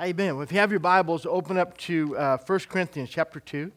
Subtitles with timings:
[0.00, 0.36] Amen.
[0.36, 3.70] Well, if you have your Bibles, open up to uh, 1 Corinthians chapter 2.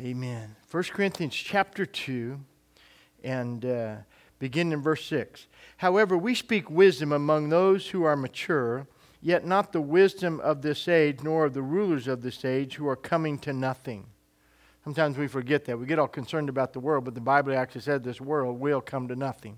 [0.00, 0.56] Amen.
[0.68, 2.40] 1 Corinthians chapter 2
[3.22, 3.96] and uh,
[4.38, 5.46] begin in verse 6.
[5.78, 8.86] However, we speak wisdom among those who are mature,
[9.20, 12.88] yet not the wisdom of this age, nor of the rulers of this age who
[12.88, 14.06] are coming to nothing.
[14.84, 15.78] Sometimes we forget that.
[15.78, 18.80] We get all concerned about the world, but the Bible actually said this world will
[18.80, 19.56] come to nothing.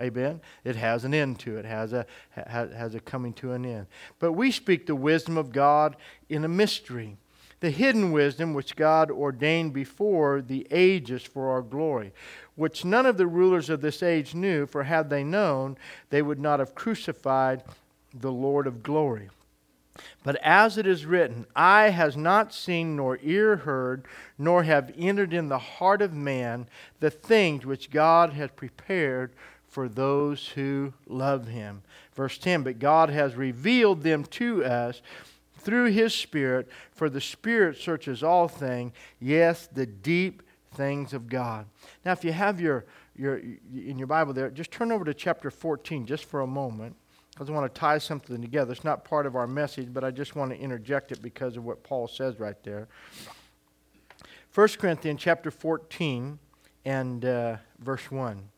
[0.00, 0.40] Amen.
[0.64, 3.86] It has an end to it, has a, has a coming to an end.
[4.18, 5.96] But we speak the wisdom of God
[6.28, 7.16] in a mystery
[7.60, 12.12] the hidden wisdom which God ordained before the ages for our glory,
[12.54, 15.76] which none of the rulers of this age knew, for had they known,
[16.10, 17.62] they would not have crucified
[18.14, 19.30] the Lord of glory.
[20.22, 24.04] But as it is written, eye has not seen, nor ear heard,
[24.38, 26.68] nor have entered in the heart of man
[27.00, 29.32] the things which God has prepared
[29.66, 31.82] for those who love him.
[32.14, 35.02] Verse 10 But God has revealed them to us
[35.58, 40.42] through his Spirit, for the Spirit searches all things, yes, the deep
[40.74, 41.66] things of God.
[42.04, 42.84] Now, if you have your,
[43.16, 46.96] your in your Bible there, just turn over to chapter 14 just for a moment,
[47.30, 48.72] because I want to tie something together.
[48.72, 51.64] It's not part of our message, but I just want to interject it because of
[51.64, 52.88] what Paul says right there.
[54.54, 56.38] 1 Corinthians chapter 14
[56.84, 58.48] and uh, verse 1.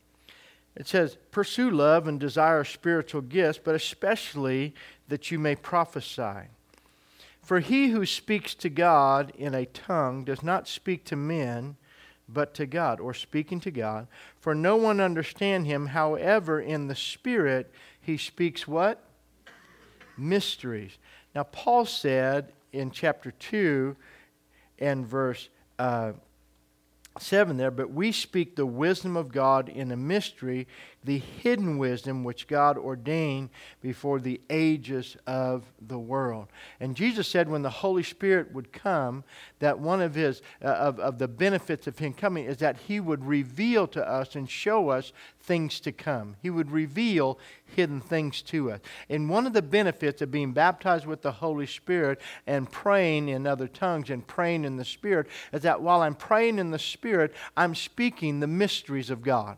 [0.75, 4.73] It says, Pursue love and desire spiritual gifts, but especially
[5.09, 6.47] that you may prophesy.
[7.43, 11.75] For he who speaks to God in a tongue does not speak to men,
[12.29, 14.07] but to God, or speaking to God.
[14.39, 15.87] For no one understand him.
[15.87, 19.03] However, in the Spirit, he speaks what?
[20.17, 20.97] Mysteries.
[21.33, 23.95] Now, Paul said in chapter 2
[24.79, 25.49] and verse
[25.79, 26.13] uh,
[27.19, 30.67] 7 there, but we speak the wisdom of God in a mystery,
[31.03, 33.49] the hidden wisdom which God ordained
[33.81, 36.47] before the ages of the world.
[36.79, 39.23] And Jesus said when the Holy Spirit would come,
[39.59, 42.99] that one of his uh, of, of the benefits of him coming is that he
[42.99, 46.35] would reveal to us and show us things to come.
[46.41, 48.79] He would reveal hidden things to us.
[49.09, 53.47] And one of the benefits of being baptized with the Holy Spirit and praying in
[53.47, 57.33] other tongues and praying in the Spirit is that while I'm praying in the Spirit,
[57.57, 59.57] I'm speaking the mysteries of God.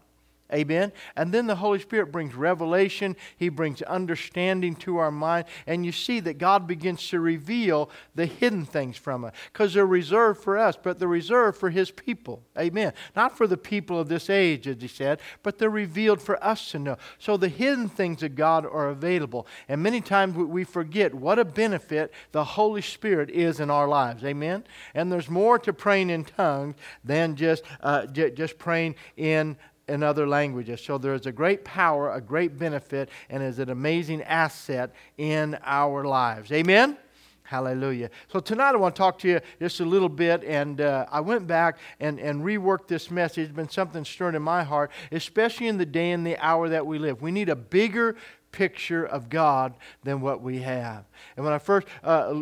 [0.53, 0.91] Amen.
[1.15, 5.91] And then the Holy Spirit brings revelation, He brings understanding to our mind, and you
[5.91, 10.57] see that God begins to reveal the hidden things from us because they're reserved for
[10.57, 12.43] us, but they're reserved for His people.
[12.57, 12.93] Amen.
[13.15, 16.71] Not for the people of this age, as He said, but they're revealed for us
[16.71, 16.97] to know.
[17.17, 19.47] So the hidden things of God are available.
[19.67, 24.23] And many times we forget what a benefit the Holy Spirit is in our lives.
[24.23, 24.63] Amen.
[24.93, 29.57] And there's more to praying in tongues than just, uh, j- just praying in
[29.93, 30.81] in other languages.
[30.81, 35.55] So there is a great power, a great benefit, and is an amazing asset in
[35.63, 36.51] our lives.
[36.51, 36.97] Amen?
[37.43, 38.09] Hallelujah.
[38.29, 41.19] So tonight I want to talk to you just a little bit, and uh, I
[41.19, 43.49] went back and, and reworked this message.
[43.49, 46.87] It's been something stirring in my heart, especially in the day and the hour that
[46.87, 47.21] we live.
[47.21, 48.15] We need a bigger
[48.53, 51.03] picture of God than what we have.
[51.35, 52.33] And when I first uh,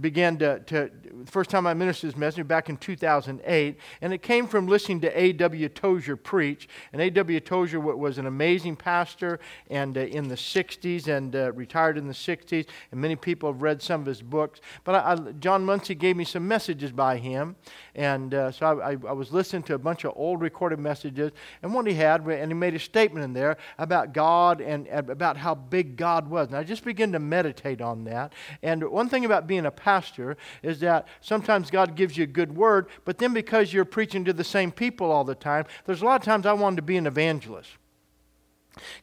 [0.00, 0.90] began to, to,
[1.24, 5.18] first time I ministered this message back in 2008, and it came from listening to
[5.18, 5.68] A.W.
[5.70, 6.68] Tozer preach.
[6.92, 7.40] And A.W.
[7.40, 9.40] Tozer was an amazing pastor
[9.70, 13.62] and uh, in the 60s and uh, retired in the 60s, and many people have
[13.62, 14.60] read some of his books.
[14.84, 17.56] But I, I, John Muncie gave me some messages by him,
[17.94, 21.30] and uh, so I, I was listening to a bunch of old recorded messages,
[21.62, 25.36] and one he had, and he made a statement in there about God and about
[25.36, 26.48] how big God was.
[26.48, 28.32] And I just began to meditate on that.
[28.62, 32.56] And one thing about being a pastor is that sometimes God gives you a good
[32.56, 36.04] word, but then because you're preaching to the same people all the time, there's a
[36.04, 37.70] lot of times I wanted to be an evangelist.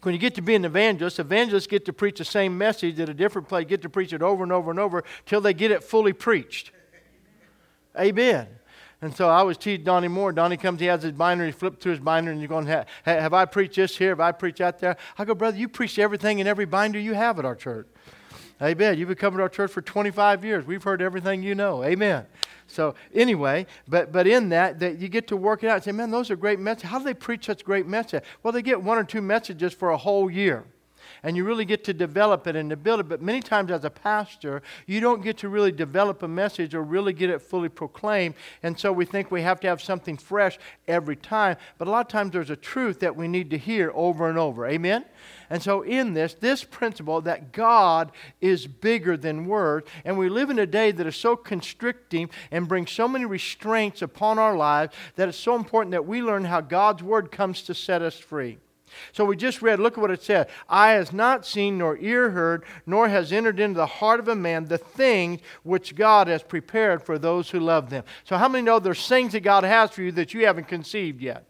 [0.01, 3.09] When you get to be an evangelist, evangelists get to preach the same message at
[3.09, 5.71] a different place, get to preach it over and over and over till they get
[5.71, 6.71] it fully preached.
[7.97, 8.47] Amen.
[9.01, 10.33] And so I was teaching Donnie Moore.
[10.33, 12.85] Donnie comes, he has his binder, he flips through his binder, and you're going, have,
[13.05, 14.09] have I preached this here?
[14.09, 14.97] Have I preached that there?
[15.17, 17.87] I go, brother, you preach everything in every binder you have at our church.
[18.61, 18.97] Amen.
[18.97, 20.65] You've been coming to our church for 25 years.
[20.65, 21.81] We've heard everything you know.
[21.81, 22.25] Amen.
[22.67, 25.91] So anyway, but but in that, that you get to work it out and say,
[25.93, 26.89] man, those are great messages.
[26.89, 28.27] How do they preach such great messages?
[28.43, 30.65] Well, they get one or two messages for a whole year.
[31.23, 33.09] And you really get to develop it and to build it.
[33.09, 36.83] But many times, as a pastor, you don't get to really develop a message or
[36.83, 38.35] really get it fully proclaimed.
[38.63, 40.57] And so we think we have to have something fresh
[40.87, 41.57] every time.
[41.77, 44.37] But a lot of times, there's a truth that we need to hear over and
[44.37, 44.65] over.
[44.67, 45.05] Amen?
[45.49, 50.49] And so, in this, this principle that God is bigger than words, and we live
[50.49, 54.95] in a day that is so constricting and brings so many restraints upon our lives
[55.15, 58.59] that it's so important that we learn how God's word comes to set us free.
[59.11, 60.49] So we just read, look at what it said.
[60.67, 64.35] Eye has not seen, nor ear heard, nor has entered into the heart of a
[64.35, 68.03] man the things which God has prepared for those who love them.
[68.23, 71.21] So, how many know there's things that God has for you that you haven't conceived
[71.21, 71.48] yet?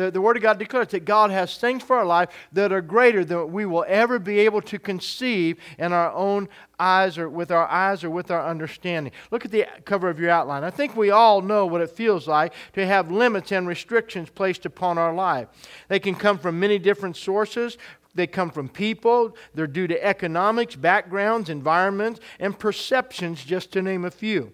[0.00, 2.80] The, the Word of God declares that God has things for our life that are
[2.80, 6.48] greater than we will ever be able to conceive in our own
[6.78, 9.12] eyes or with our eyes or with our understanding.
[9.30, 10.64] Look at the cover of your outline.
[10.64, 14.64] I think we all know what it feels like to have limits and restrictions placed
[14.64, 15.48] upon our life.
[15.88, 17.76] They can come from many different sources,
[18.14, 19.36] they come from people.
[19.54, 24.52] They're due to economics, backgrounds, environments, and perceptions, just to name a few.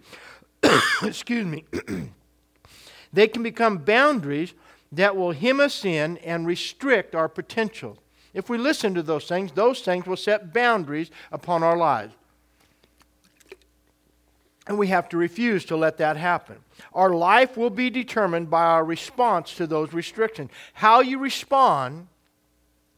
[1.04, 1.64] Excuse me.
[3.12, 4.52] they can become boundaries
[4.96, 7.98] that will hem us in and restrict our potential.
[8.34, 12.14] If we listen to those things, those things will set boundaries upon our lives.
[14.66, 16.56] And we have to refuse to let that happen.
[16.92, 20.50] Our life will be determined by our response to those restrictions.
[20.74, 22.08] How you respond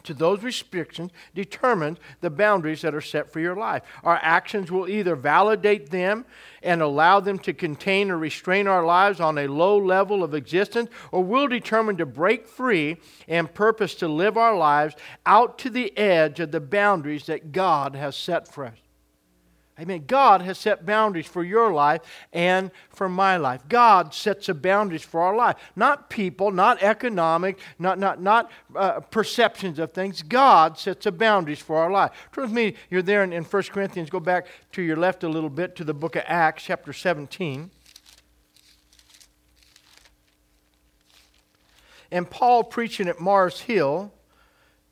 [0.08, 3.82] to those restrictions determines the boundaries that are set for your life.
[4.02, 6.24] Our actions will either validate them
[6.62, 10.90] and allow them to contain or restrain our lives on a low level of existence,
[11.12, 12.96] or we'll determine to break free
[13.28, 14.96] and purpose to live our lives
[15.26, 18.87] out to the edge of the boundaries that God has set for us.
[19.80, 20.04] Amen.
[20.08, 22.00] God has set boundaries for your life
[22.32, 23.62] and for my life.
[23.68, 25.54] God sets the boundaries for our life.
[25.76, 30.22] Not people, not economic, not, not, not uh, perceptions of things.
[30.22, 32.10] God sets the boundaries for our life.
[32.32, 34.10] Turn with me, you're there in, in 1 Corinthians.
[34.10, 37.70] Go back to your left a little bit to the book of Acts, chapter 17.
[42.10, 44.12] And Paul preaching at Mars Hill,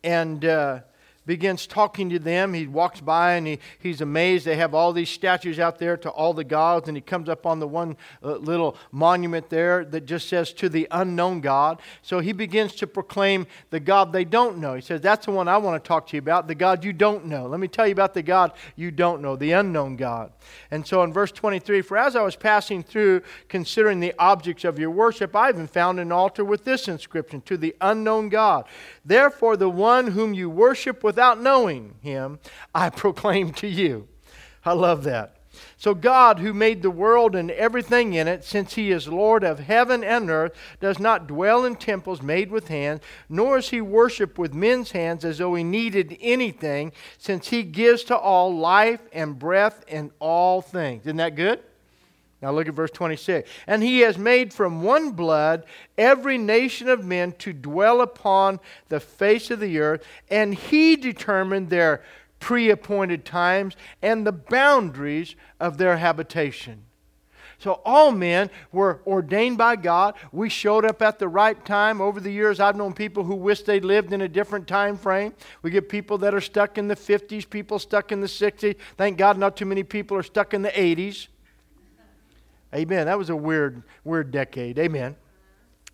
[0.04, 0.44] and.
[0.44, 0.80] Uh,
[1.26, 2.54] begins talking to them.
[2.54, 4.46] He walks by and he, he's amazed.
[4.46, 7.44] They have all these statues out there to all the gods, and he comes up
[7.44, 11.80] on the one uh, little monument there that just says, To the unknown God.
[12.02, 14.74] So he begins to proclaim the God they don't know.
[14.74, 16.92] He says, That's the one I want to talk to you about, the God you
[16.92, 17.46] don't know.
[17.46, 20.32] Let me tell you about the God you don't know, the unknown God.
[20.70, 24.78] And so in verse 23, For as I was passing through, considering the objects of
[24.78, 28.66] your worship, I even found an altar with this inscription, To the unknown God.
[29.06, 32.40] Therefore, the one whom you worship without knowing him,
[32.74, 34.08] I proclaim to you.
[34.64, 35.36] I love that.
[35.78, 39.60] So, God, who made the world and everything in it, since He is Lord of
[39.60, 44.36] heaven and earth, does not dwell in temples made with hands, nor is He worshiped
[44.36, 49.38] with men's hands as though He needed anything, since He gives to all life and
[49.38, 51.06] breath and all things.
[51.06, 51.62] Isn't that good?
[52.42, 53.48] Now look at verse 26.
[53.66, 55.64] And he has made from one blood
[55.96, 61.70] every nation of men to dwell upon the face of the earth, and he determined
[61.70, 62.02] their
[62.38, 66.82] pre appointed times and the boundaries of their habitation.
[67.58, 70.14] So all men were ordained by God.
[70.30, 72.02] We showed up at the right time.
[72.02, 75.32] Over the years, I've known people who wish they lived in a different time frame.
[75.62, 78.76] We get people that are stuck in the 50s, people stuck in the 60s.
[78.98, 81.28] Thank God not too many people are stuck in the 80s.
[82.76, 83.06] Amen.
[83.06, 84.78] That was a weird, weird decade.
[84.78, 85.16] Amen.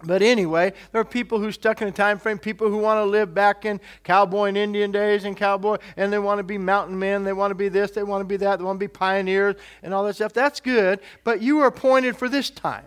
[0.05, 3.05] But anyway, there are people who stuck in a time frame, people who want to
[3.05, 6.99] live back in cowboy and Indian days and cowboy, and they want to be mountain
[6.99, 8.89] men, they want to be this, they want to be that, they want to be
[8.89, 10.33] pioneers and all that stuff.
[10.33, 12.87] That's good, but you were appointed for this time.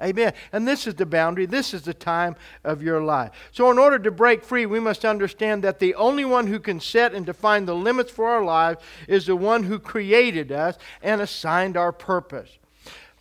[0.00, 0.32] Amen.
[0.52, 1.46] And this is the boundary.
[1.46, 3.30] This is the time of your life.
[3.52, 6.80] So, in order to break free, we must understand that the only one who can
[6.80, 11.20] set and define the limits for our lives is the one who created us and
[11.20, 12.58] assigned our purpose.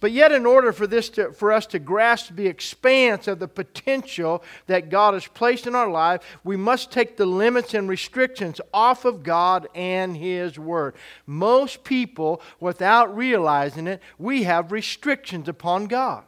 [0.02, 3.48] But yet, in order for, this to, for us to grasp the expanse of the
[3.48, 8.60] potential that God has placed in our life, we must take the limits and restrictions
[8.74, 10.96] off of God and His Word.
[11.28, 16.24] Most people, without realizing it, we have restrictions upon God.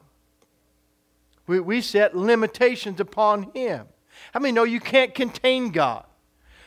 [1.47, 3.87] We, we set limitations upon Him.
[4.35, 6.05] How many know you can't contain God?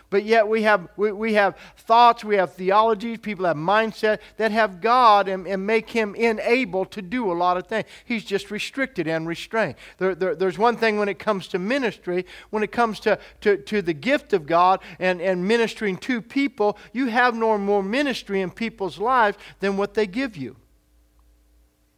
[0.09, 4.53] But yet we have, we, we have thoughts, we have theologies, people have mindset that
[4.53, 7.87] have God and, and make him unable to do a lot of things.
[8.05, 9.75] He's just restricted and restrained.
[9.99, 13.57] There, there, there's one thing when it comes to ministry, when it comes to, to,
[13.57, 18.43] to the gift of God and, and ministering to people, you have no more ministry
[18.43, 20.57] in people's lives than what they give you.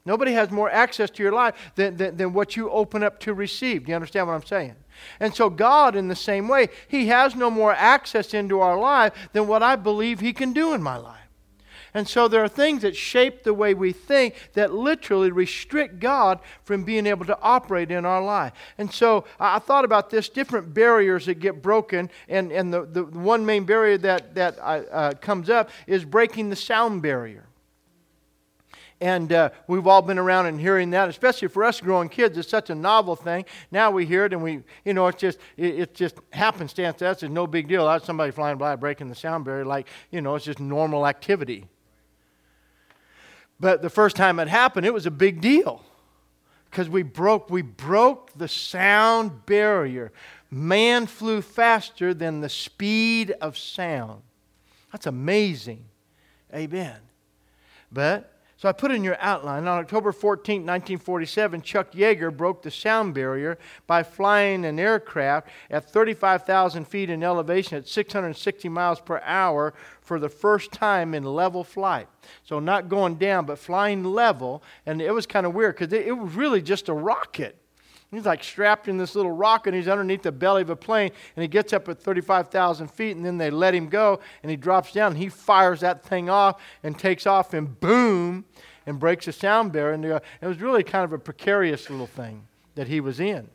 [0.07, 3.35] Nobody has more access to your life than, than, than what you open up to
[3.35, 3.85] receive.
[3.85, 4.77] Do you understand what I'm saying?
[5.21, 9.13] And so, God, in the same way, He has no more access into our life
[9.33, 11.19] than what I believe He can do in my life.
[11.95, 16.39] And so there are things that shape the way we think that literally restrict God
[16.63, 18.53] from being able to operate in our life.
[18.77, 22.11] And so I thought about this different barriers that get broken.
[22.29, 26.57] And, and the, the one main barrier that, that uh, comes up is breaking the
[26.57, 27.48] sound barrier.
[29.01, 32.37] And uh, we've all been around and hearing that, especially for us growing kids.
[32.37, 33.45] It's such a novel thing.
[33.71, 36.99] Now we hear it and we, you know, it's just, it, it's just happenstance.
[36.99, 37.87] That's no big deal.
[37.87, 41.67] That's somebody flying by breaking the sound barrier, like, you know, it's just normal activity.
[43.61, 45.85] But the first time it happened, it was a big deal
[46.71, 50.13] because we broke, we broke the sound barrier.
[50.51, 54.23] Man flew faster than the speed of sound.
[54.93, 55.85] That's amazing.
[56.55, 56.97] Amen.
[57.93, 62.73] But so I put in your outline on October 14, 1947, Chuck Yeager broke the
[62.73, 69.21] sound barrier by flying an aircraft at 35,000 feet in elevation at 660 miles per
[69.25, 72.09] hour for the first time in level flight.
[72.43, 74.65] So not going down, but flying level.
[74.87, 77.57] And it was kind of weird because it, was really just a rocket.
[78.11, 81.11] He's like strapped in this little rocket, and he's underneath the belly of a plane,
[81.37, 84.57] and he gets up at 35,000 feet, and then they let him go, and he
[84.57, 88.47] drops down, and he fires that thing off and takes off, and boom,
[88.87, 89.93] and breaks the sound barrier.
[89.93, 93.51] And it was really kind of a precarious little thing that he was in.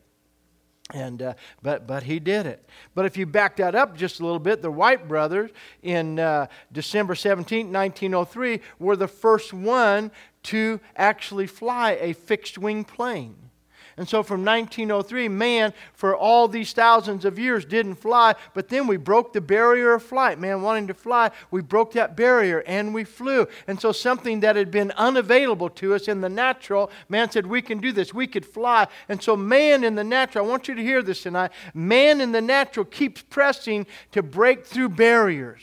[0.94, 1.34] And uh,
[1.64, 2.70] but but he did it.
[2.94, 5.50] But if you back that up just a little bit, the Wright brothers
[5.82, 10.12] in uh, December 17, 1903, were the first one
[10.44, 13.50] to actually fly a fixed wing plane.
[13.98, 18.36] And so from 1903, man, for all these thousands of years, didn't fly.
[18.54, 20.40] But then we broke the barrier of flight.
[20.40, 23.48] Man, wanting to fly, we broke that barrier and we flew.
[23.68, 27.62] And so something that had been unavailable to us in the natural, man said, We
[27.62, 28.14] can do this.
[28.14, 28.88] We could fly.
[29.10, 31.52] And so man in the natural, I want you to hear this tonight.
[31.74, 35.62] Man in the natural keeps pressing to break through barriers.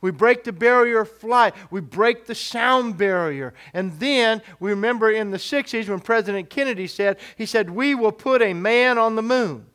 [0.00, 1.54] We break the barrier of flight.
[1.70, 3.54] We break the sound barrier.
[3.72, 8.12] And then we remember in the 60s when President Kennedy said, he said, we will
[8.12, 9.66] put a man on the moon.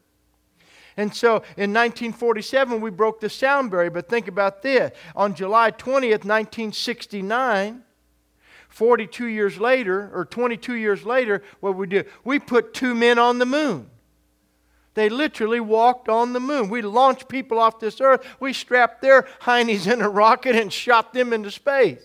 [0.97, 3.91] And so in 1947, we broke the sound barrier.
[3.91, 4.91] But think about this.
[5.15, 7.83] On July 20th, 1969,
[8.69, 12.03] 42 years later, or 22 years later, what we do?
[12.23, 13.89] We put two men on the moon.
[14.95, 16.69] They literally walked on the moon.
[16.69, 18.25] We launched people off this earth.
[18.39, 22.01] We strapped their heinies in a rocket and shot them into space.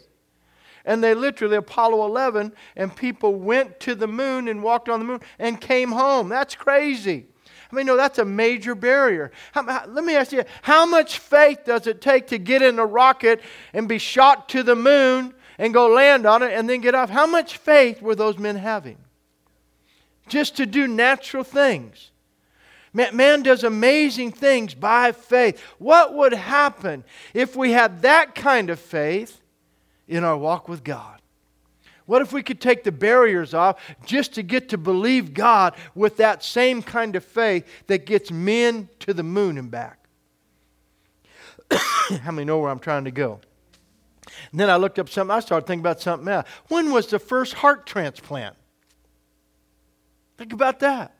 [0.84, 5.04] And they literally, Apollo 11, and people went to the moon and walked on the
[5.04, 6.28] moon and came home.
[6.28, 7.26] That's crazy.
[7.70, 9.30] I mean, no, that's a major barrier.
[9.52, 12.78] How, how, let me ask you, how much faith does it take to get in
[12.80, 13.40] a rocket
[13.72, 17.10] and be shot to the moon and go land on it and then get off?
[17.10, 18.98] How much faith were those men having?
[20.26, 22.09] Just to do natural things.
[22.92, 25.60] Man, does amazing things by faith.
[25.78, 27.04] What would happen
[27.34, 29.40] if we had that kind of faith
[30.08, 31.20] in our walk with God?
[32.06, 36.16] What if we could take the barriers off just to get to believe God with
[36.16, 40.00] that same kind of faith that gets men to the moon and back?
[41.70, 43.40] How many know where I'm trying to go?
[44.50, 46.48] And then I looked up something, I started thinking about something else.
[46.66, 48.56] When was the first heart transplant?
[50.36, 51.14] Think about that.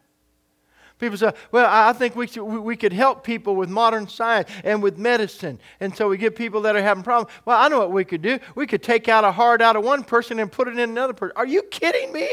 [1.01, 4.83] People say, well, I think we, should, we could help people with modern science and
[4.83, 5.59] with medicine.
[5.81, 7.33] And so we get people that are having problems.
[7.47, 8.39] Well, I know what we could do.
[8.55, 11.15] We could take out a heart out of one person and put it in another
[11.15, 11.33] person.
[11.37, 12.29] Are you kidding me?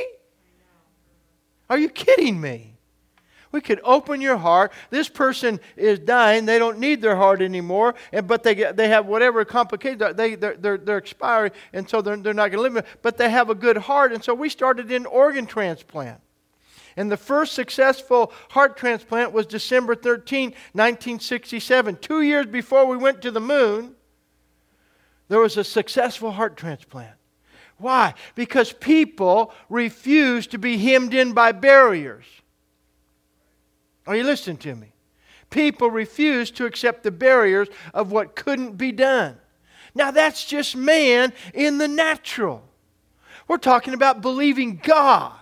[1.70, 2.74] Are you kidding me?
[3.54, 4.74] We could open your heart.
[4.90, 6.46] This person is dying.
[6.46, 10.04] They don't need their heart anymore, and, but they, they have whatever complications.
[10.16, 12.98] They, they're, they're, they're expiring, and so they're, they're not going to live.
[13.02, 16.20] But they have a good heart, and so we started an organ transplant.
[16.98, 21.98] And the first successful heart transplant was December 13, 1967.
[21.98, 23.96] Two years before we went to the moon,
[25.28, 27.14] there was a successful heart transplant.
[27.78, 28.16] Why?
[28.34, 32.26] Because people refused to be hemmed in by barriers.
[34.08, 34.94] Are you listening to me?
[35.52, 39.38] People refused to accept the barriers of what couldn't be done.
[39.94, 42.64] Now, that's just man in the natural.
[43.48, 45.38] We're talking about believing God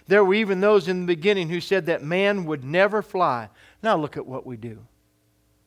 [0.09, 3.51] There were even those in the beginning who said that man would never fly.
[3.83, 4.79] Now look at what we do.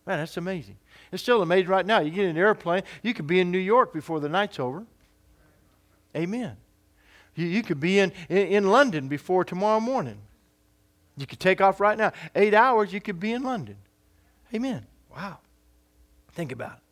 [0.06, 0.78] Man, that's amazing.
[1.12, 2.00] It's still amazing right now.
[2.00, 4.86] You get in an airplane, you could be in New York before the night's over.
[6.16, 6.58] Amen.
[7.36, 10.18] You, you could be in, in, in London before tomorrow morning.
[11.16, 12.12] You could take off right now.
[12.34, 13.76] Eight hours, you could be in London.
[14.54, 14.86] Amen.
[15.16, 15.38] Wow.
[16.32, 16.89] Think about it.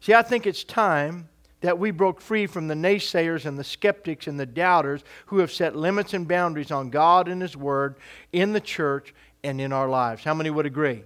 [0.00, 1.28] See, I think it's time
[1.60, 5.52] that we broke free from the naysayers and the skeptics and the doubters who have
[5.52, 7.96] set limits and boundaries on God and His Word
[8.32, 9.14] in the church
[9.44, 10.24] and in our lives.
[10.24, 11.04] How many would agree?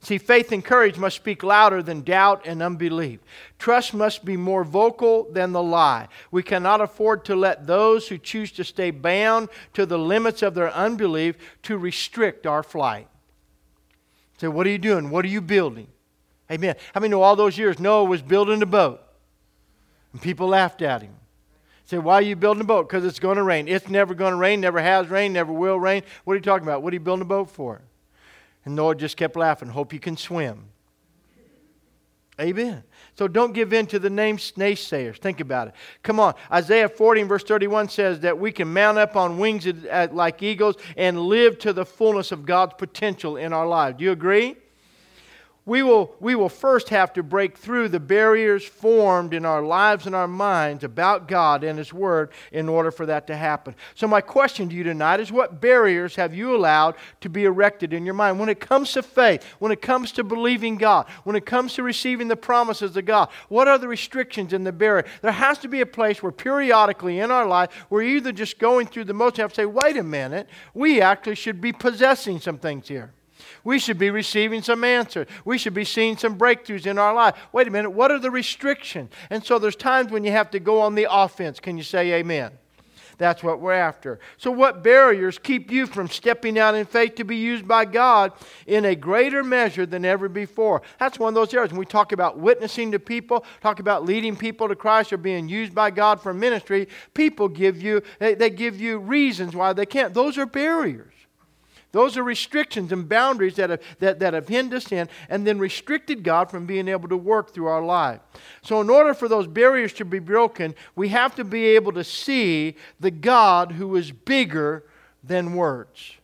[0.00, 3.20] See, faith and courage must speak louder than doubt and unbelief.
[3.58, 6.08] Trust must be more vocal than the lie.
[6.32, 10.54] We cannot afford to let those who choose to stay bound to the limits of
[10.54, 13.06] their unbelief to restrict our flight.
[14.38, 15.08] Say, so what are you doing?
[15.10, 15.86] What are you building?
[16.52, 16.76] Amen.
[16.94, 19.00] How many know all those years Noah was building a boat?
[20.12, 21.14] And people laughed at him.
[21.84, 22.88] Say, why are you building a boat?
[22.88, 23.68] Because it's going to rain.
[23.68, 26.02] It's never going to rain, never has rained, never will rain.
[26.24, 26.82] What are you talking about?
[26.82, 27.80] What are you building a boat for?
[28.64, 29.68] And Noah just kept laughing.
[29.68, 30.66] Hope you can swim.
[32.40, 32.82] Amen.
[33.14, 35.18] So don't give in to the name naysayers.
[35.18, 35.74] Think about it.
[36.02, 36.34] Come on.
[36.50, 39.66] Isaiah 40 verse 31 says that we can mount up on wings
[40.12, 43.98] like eagles and live to the fullness of God's potential in our lives.
[43.98, 44.56] Do you agree?
[45.64, 50.06] We will, we will first have to break through the barriers formed in our lives
[50.06, 53.76] and our minds about God and His Word in order for that to happen.
[53.94, 57.92] So, my question to you tonight is what barriers have you allowed to be erected
[57.92, 58.40] in your mind?
[58.40, 61.84] When it comes to faith, when it comes to believing God, when it comes to
[61.84, 65.04] receiving the promises of God, what are the restrictions in the barrier?
[65.20, 68.88] There has to be a place where periodically in our life we're either just going
[68.88, 72.40] through the motions and have to say, wait a minute, we actually should be possessing
[72.40, 73.12] some things here.
[73.64, 75.28] We should be receiving some answers.
[75.44, 77.36] We should be seeing some breakthroughs in our life.
[77.52, 79.12] Wait a minute, what are the restrictions?
[79.30, 81.60] And so there's times when you have to go on the offense.
[81.60, 82.52] Can you say amen?
[83.18, 84.18] That's what we're after.
[84.36, 88.32] So, what barriers keep you from stepping out in faith to be used by God
[88.66, 90.82] in a greater measure than ever before?
[90.98, 91.70] That's one of those areas.
[91.70, 95.48] When we talk about witnessing to people, talk about leading people to Christ or being
[95.48, 99.86] used by God for ministry, people give you, they, they give you reasons why they
[99.86, 100.14] can't.
[100.14, 101.11] Those are barriers.
[101.92, 105.58] Those are restrictions and boundaries that have, that, that have hindered us in and then
[105.58, 108.20] restricted God from being able to work through our life.
[108.62, 112.02] So, in order for those barriers to be broken, we have to be able to
[112.02, 114.84] see the God who is bigger
[115.22, 116.14] than words.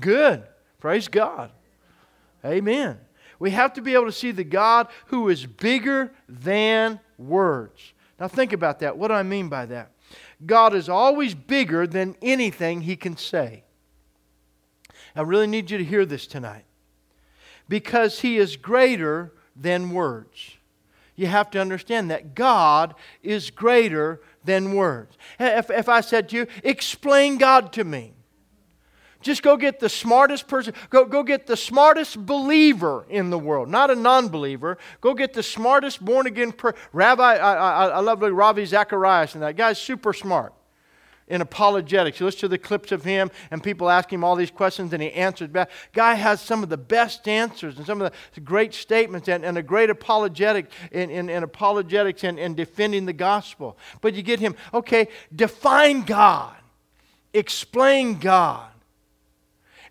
[0.00, 0.42] Good.
[0.80, 1.50] Praise God.
[2.44, 2.98] Amen.
[3.38, 7.92] We have to be able to see the God who is bigger than words.
[8.18, 8.96] Now, think about that.
[8.96, 9.90] What do I mean by that?
[10.44, 13.64] God is always bigger than anything He can say.
[15.16, 16.64] I really need you to hear this tonight.
[17.68, 20.56] Because He is greater than words.
[21.16, 25.16] You have to understand that God is greater than words.
[25.40, 28.12] If, if I said to you, explain God to me,
[29.22, 33.68] just go get the smartest person, go, go get the smartest believer in the world,
[33.68, 34.78] not a non believer.
[35.00, 37.36] Go get the smartest born again per- Rabbi.
[37.36, 40.52] I, I, I love Ravi Zacharias, and that guy's super smart
[41.28, 42.20] in apologetics.
[42.20, 45.02] You listen to the clips of him, and people ask him all these questions, and
[45.02, 45.70] he answers back.
[45.92, 49.58] Guy has some of the best answers and some of the great statements and, and
[49.58, 53.76] a great apologetic in, in, in apologetics and, and defending the gospel.
[54.00, 56.54] But you get him, okay, define God,
[57.34, 58.70] explain God.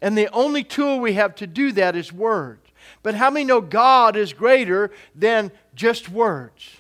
[0.01, 2.61] And the only tool we have to do that is words.
[3.01, 6.77] But how many know God is greater than just words?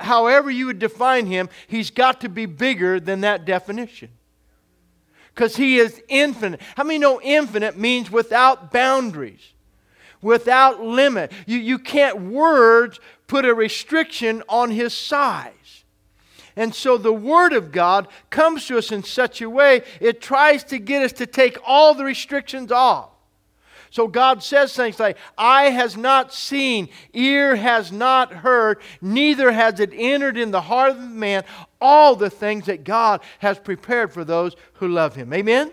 [0.00, 4.10] However you would define him, he's got to be bigger than that definition.
[5.34, 6.60] Because he is infinite.
[6.76, 9.54] How many know infinite means without boundaries,
[10.20, 11.32] without limit?
[11.46, 15.84] You, you can't, words put a restriction on his size.
[16.54, 20.64] And so the Word of God comes to us in such a way, it tries
[20.64, 23.11] to get us to take all the restrictions off.
[23.92, 29.80] So God says things like, Eye has not seen, ear has not heard, neither has
[29.80, 31.44] it entered in the heart of man
[31.78, 35.30] all the things that God has prepared for those who love Him.
[35.34, 35.72] Amen?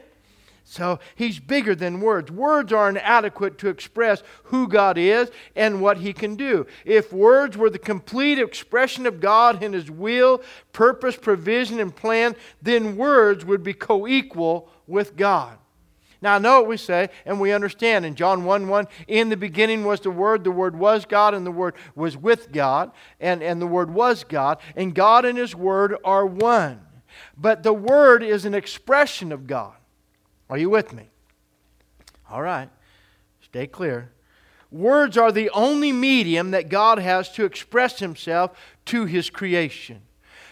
[0.65, 2.29] So he's bigger than words.
[2.29, 6.67] Words are inadequate to express who God is and what he can do.
[6.83, 12.35] If words were the complete expression of God and his will, purpose, provision, and plan,
[12.61, 15.57] then words would be co equal with God.
[16.21, 18.05] Now, I know what we say, and we understand.
[18.05, 21.45] In John 1 1, in the beginning was the Word, the Word was God, and
[21.45, 25.55] the Word was with God, and, and the Word was God, and God and His
[25.55, 26.81] Word are one.
[27.37, 29.73] But the Word is an expression of God.
[30.49, 31.09] Are you with me?
[32.29, 32.69] All right.
[33.41, 34.11] Stay clear.
[34.71, 40.01] Words are the only medium that God has to express Himself to His creation.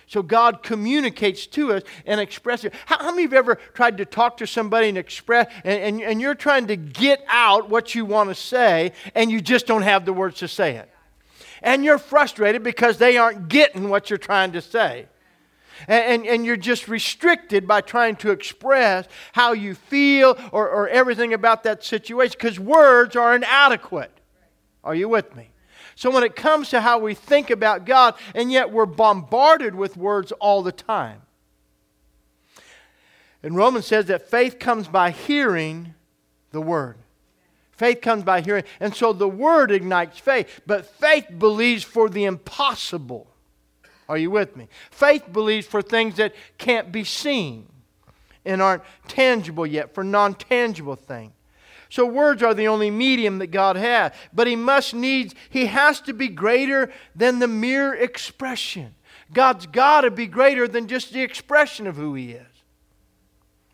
[0.07, 2.71] So God communicates to us and expresses.
[2.85, 6.01] How, how, many of you ever tried to talk to somebody and express, and, and,
[6.01, 9.81] and you're trying to get out what you want to say, and you just don't
[9.81, 10.89] have the words to say it?
[11.61, 15.07] And you're frustrated because they aren't getting what you're trying to say.
[15.89, 20.89] And, and, and, you're just restricted by trying to express how you feel or, or
[20.89, 24.11] everything about that situation because words are inadequate.
[24.83, 25.49] Are you with me?
[25.97, 29.97] So when it comes to how we think about God, and yet we're bombarded with
[29.97, 31.23] words all the time.
[33.41, 35.95] And Romans says that faith comes by hearing
[36.51, 36.97] the word.
[37.71, 38.63] Faith comes by hearing.
[38.79, 43.25] And so the word ignites faith, but faith believes for the impossible.
[44.07, 44.67] Are you with me?
[44.91, 47.69] Faith believes for things that can't be seen
[48.45, 51.33] and aren't tangible yet, for non tangible things.
[51.89, 56.01] So words are the only medium that God has, but he must needs he has
[56.01, 58.95] to be greater than the mere expression.
[59.33, 62.45] God's got to be greater than just the expression of who he is.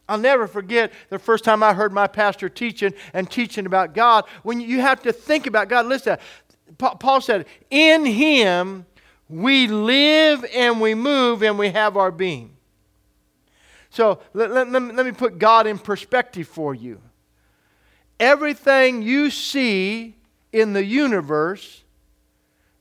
[0.08, 4.26] I'll never forget the first time I heard my pastor teaching and teaching about God.
[4.44, 6.18] When you have to think about God, listen,
[6.78, 8.86] Paul said, In him
[9.30, 12.56] we live and we move and we have our being.
[13.90, 17.00] So let, let, let, me put God in perspective for you.
[18.20, 20.16] Everything you see
[20.52, 21.84] in the universe,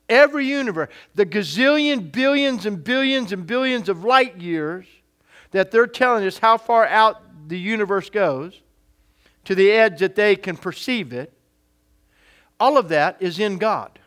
[0.09, 4.87] every universe, the gazillion, billions, and billions and billions of light years
[5.53, 8.61] that they're telling us how far out the universe goes
[9.45, 11.33] to the edge that they can perceive it,
[12.61, 13.99] all of that is in God.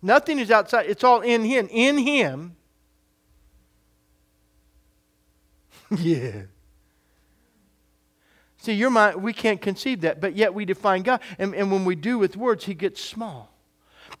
[0.00, 1.68] Nothing is outside, it's all in Him.
[1.70, 2.56] In Him,
[5.96, 6.42] yeah.
[8.62, 11.20] See, your mind, we can't conceive that, but yet we define God.
[11.36, 13.52] And, and when we do with words, He gets small.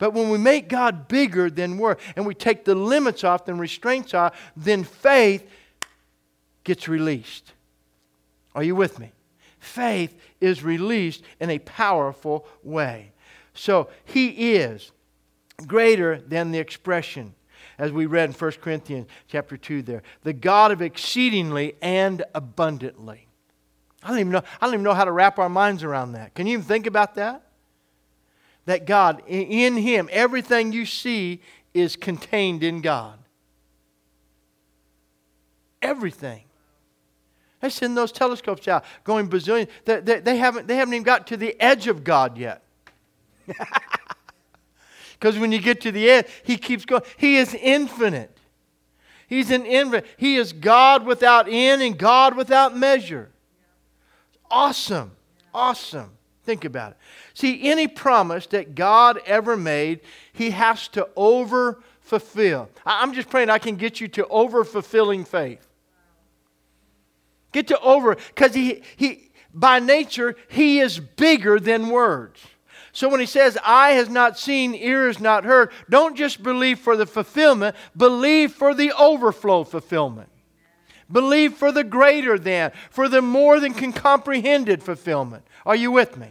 [0.00, 3.60] But when we make God bigger than word, and we take the limits off, and
[3.60, 5.48] restraints off, then faith
[6.64, 7.52] gets released.
[8.56, 9.12] Are you with me?
[9.60, 13.12] Faith is released in a powerful way.
[13.54, 14.90] So He is
[15.68, 17.36] greater than the expression
[17.78, 20.02] as we read in 1 Corinthians chapter 2 there.
[20.24, 23.28] The God of exceedingly and abundantly.
[24.02, 26.34] I don't even know, I don't even know how to wrap our minds around that.
[26.34, 27.42] Can you even think about that?
[28.66, 31.40] That God, in Him, everything you see
[31.74, 33.18] is contained in God.
[35.80, 36.44] Everything.
[37.60, 39.68] They send those telescopes out going bazillion.
[39.84, 42.62] They, they, they, haven't, they haven't even got to the edge of God yet.
[45.22, 47.04] Because when you get to the end, He keeps going.
[47.16, 48.36] He is infinite.
[49.28, 50.04] He's an infinite.
[50.16, 53.31] He is God without end and God without measure
[54.52, 55.10] awesome.
[55.52, 56.10] Awesome.
[56.44, 56.98] Think about it.
[57.34, 60.00] See, any promise that God ever made,
[60.32, 62.68] He has to over fulfill.
[62.84, 65.66] I'm just praying I can get you to over fulfilling faith.
[67.52, 72.40] Get to over, because he, he, by nature, He is bigger than words.
[72.92, 76.78] So when he says, Eye has not seen, ear has not heard, don't just believe
[76.78, 80.28] for the fulfillment, believe for the overflow fulfillment.
[81.12, 85.44] Believe for the greater than, for the more than can comprehended fulfillment.
[85.66, 86.28] Are you with me?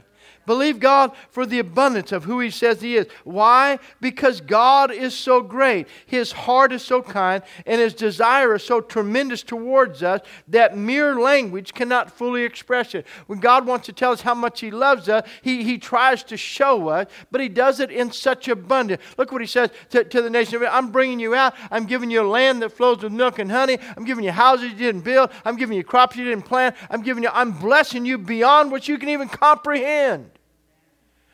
[0.52, 3.08] Believe God for the abundance of who He says He is.
[3.24, 3.80] Why?
[4.02, 5.88] Because God is so great.
[6.06, 11.18] His heart is so kind, and His desire is so tremendous towards us that mere
[11.18, 13.08] language cannot fully express it.
[13.28, 16.36] When God wants to tell us how much He loves us, He, he tries to
[16.36, 19.02] show us, but He does it in such abundance.
[19.18, 21.56] Look what He says to, to the nation of I'm bringing you out.
[21.72, 23.80] I'm giving you a land that flows with milk and honey.
[23.96, 25.30] I'm giving you houses you didn't build.
[25.46, 26.76] I'm giving you crops you didn't plant.
[26.90, 30.30] I'm giving you, I'm blessing you beyond what you can even comprehend.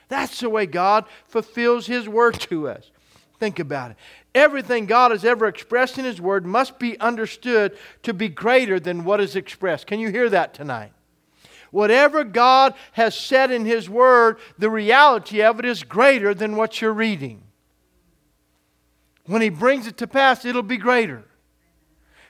[0.10, 2.92] That's the way God fulfills His word to us.
[3.40, 3.98] Think about it.
[4.34, 9.04] Everything God has ever expressed in His word must be understood to be greater than
[9.04, 9.88] what is expressed.
[9.88, 10.92] Can you hear that tonight?
[11.72, 16.82] Whatever God has said in His word, the reality of it is greater than what
[16.82, 17.44] you're reading.
[19.26, 21.24] When He brings it to pass, it'll be greater.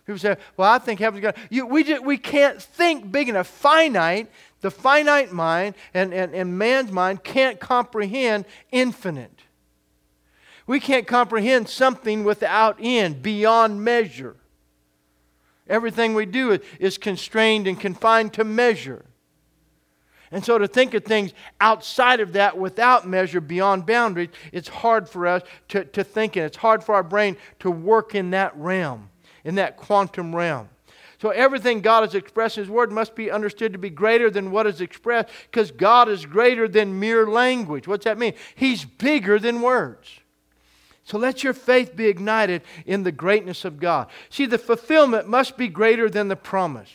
[0.08, 1.36] People say, well, I think heaven's God.
[1.50, 3.48] You, we, just, we can't think big enough.
[3.48, 9.44] Finite, the finite mind and, and, and man's mind can't comprehend infinite.
[10.66, 14.36] We can't comprehend something without end, beyond measure.
[15.70, 19.06] Everything we do is constrained and confined to measure.
[20.32, 25.08] And so to think of things outside of that without measure, beyond boundaries, it's hard
[25.08, 26.44] for us to, to think in.
[26.44, 29.10] It's hard for our brain to work in that realm,
[29.46, 30.70] in that quantum realm.
[31.20, 34.52] So everything God has expressed in His Word must be understood to be greater than
[34.52, 37.88] what is expressed because God is greater than mere language.
[37.88, 38.34] What's that mean?
[38.56, 40.20] He's bigger than words.
[41.04, 44.08] So let your faith be ignited in the greatness of God.
[44.30, 46.90] See, the fulfillment must be greater than the promise.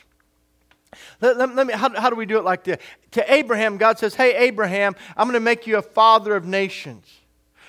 [1.21, 2.77] Let, let, let me, how, how do we do it like this?
[3.13, 7.07] To Abraham, God says, Hey, Abraham, I'm going to make you a father of nations.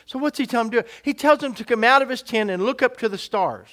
[0.06, 0.88] So what's he tell him to do?
[1.02, 3.70] He tells him to come out of his tent and look up to the stars.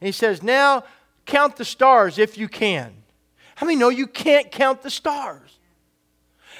[0.00, 0.84] And he says, Now
[1.26, 2.94] count the stars if you can.
[3.56, 5.58] How many know you can't count the stars?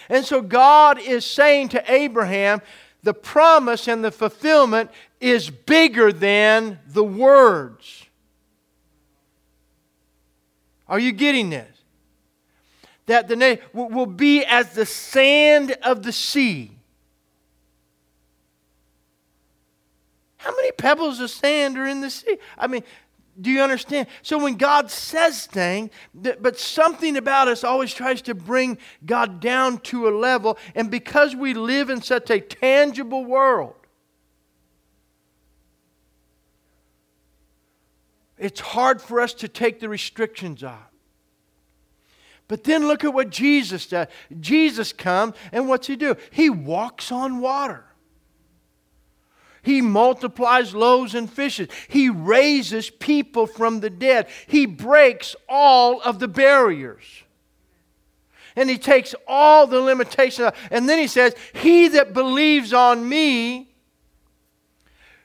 [0.08, 2.60] And so God is saying to Abraham,
[3.02, 8.04] the promise and the fulfillment is bigger than the words.
[10.88, 11.68] Are you getting this?
[13.06, 16.72] That the name will be as the sand of the sea.
[20.36, 22.38] How many pebbles of sand are in the sea?
[22.56, 22.82] I mean,
[23.40, 24.06] do you understand?
[24.22, 29.78] So when God says things, but something about us always tries to bring God down
[29.78, 33.74] to a level, and because we live in such a tangible world,
[38.38, 40.90] it's hard for us to take the restrictions off.
[42.48, 44.06] But then look at what Jesus does.
[44.38, 46.16] Jesus comes, and what's he do?
[46.30, 47.85] He walks on water.
[49.66, 51.66] He multiplies loaves and fishes.
[51.88, 54.28] He raises people from the dead.
[54.46, 57.02] He breaks all of the barriers.
[58.54, 60.52] And he takes all the limitations.
[60.70, 63.74] And then he says, He that believes on me,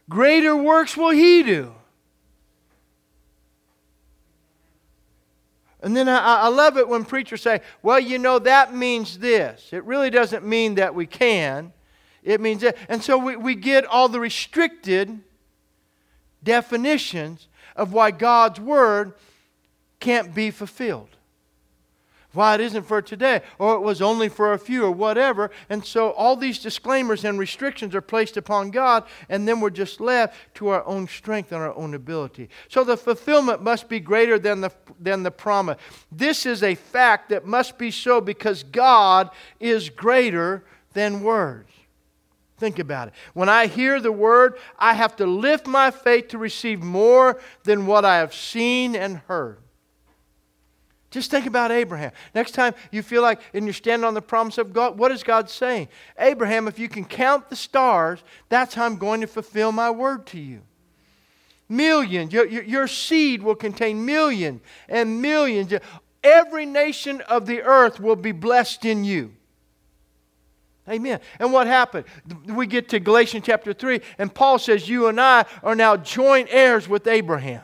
[0.10, 1.76] greater works will he do.
[5.84, 9.70] And then I, I, love it when preachers say, well, you know, that means this.
[9.72, 11.74] It really doesn't mean that we can.
[12.24, 12.78] It means that.
[12.88, 15.20] And so we, we get all the restricted
[16.44, 19.14] definitions of why God's word
[20.00, 21.10] can't be fulfilled.
[22.34, 25.52] Why it isn't for today, or it was only for a few, or whatever.
[25.70, 30.00] And so all these disclaimers and restrictions are placed upon God, and then we're just
[30.00, 32.48] left to our own strength and our own ability.
[32.70, 35.78] So the fulfillment must be greater than the, than the promise.
[36.10, 39.30] This is a fact that must be so because God
[39.60, 41.71] is greater than words.
[42.62, 43.16] Think about it.
[43.34, 47.88] When I hear the word, I have to lift my faith to receive more than
[47.88, 49.58] what I have seen and heard.
[51.10, 52.12] Just think about Abraham.
[52.36, 55.24] Next time you feel like and you're standing on the promise of God, what is
[55.24, 55.88] God saying?
[56.20, 60.28] Abraham, if you can count the stars, that's how I'm going to fulfill my word
[60.28, 60.62] to you.
[61.68, 62.32] Millions.
[62.32, 65.74] Your, your, your seed will contain millions and millions.
[66.24, 69.34] Every nation of the earth will be blessed in you.
[70.90, 71.20] Amen.
[71.40, 72.06] And what happened?
[72.46, 76.48] We get to Galatians chapter 3, and Paul says, You and I are now joint
[76.52, 77.64] heirs with Abraham.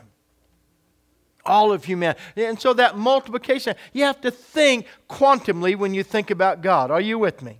[1.44, 2.20] All of humanity.
[2.36, 6.90] And so that multiplication, you have to think quantumly when you think about God.
[6.90, 7.58] Are you with me?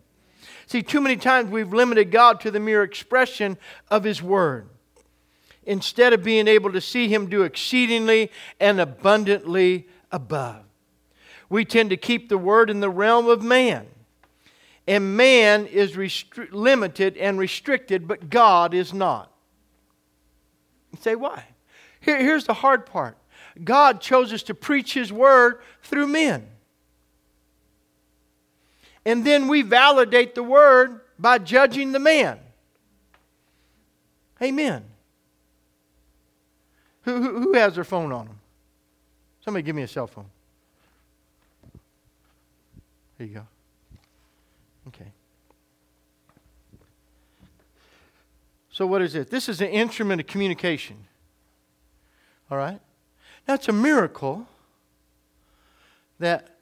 [0.66, 3.56] See, too many times we've limited God to the mere expression
[3.90, 4.68] of His Word
[5.64, 10.62] instead of being able to see Him do exceedingly and abundantly above.
[11.50, 13.86] We tend to keep the Word in the realm of man
[14.88, 19.30] and man is restri- limited and restricted, but God is not.
[20.92, 21.44] You say, why?
[22.00, 23.18] Here, here's the hard part
[23.62, 26.46] God chose us to preach His word through men.
[29.04, 32.38] And then we validate the word by judging the man.
[34.40, 34.84] Amen.
[37.02, 38.38] Who, who, who has their phone on them?
[39.44, 40.26] Somebody give me a cell phone.
[43.18, 43.46] Here you go.
[44.88, 45.12] Okay.
[48.78, 49.28] So, what is it?
[49.28, 51.08] This is an instrument of communication.
[52.48, 52.78] All right?
[53.48, 54.46] Now, it's a miracle
[56.20, 56.58] that